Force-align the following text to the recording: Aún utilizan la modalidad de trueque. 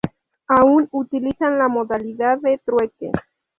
Aún 0.47 0.89
utilizan 0.93 1.59
la 1.59 1.67
modalidad 1.67 2.39
de 2.39 2.57
trueque. 2.65 3.11